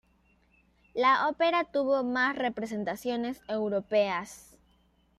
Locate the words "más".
2.03-2.35